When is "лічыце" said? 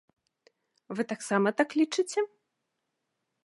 1.81-2.19